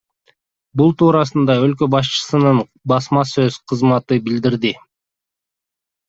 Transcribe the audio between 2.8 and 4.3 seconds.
басма сөз кызматы